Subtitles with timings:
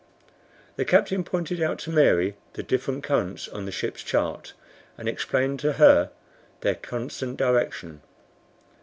[0.77, 4.53] The Captain pointed out to Mary the different currents on the ship's chart,
[4.97, 6.09] and explained to her
[6.61, 8.01] their constant direction.